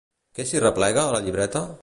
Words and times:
Què 0.39 0.45
s'hi 0.51 0.61
replega 0.63 1.03
a 1.05 1.13
la 1.17 1.23
llibreta? 1.27 1.65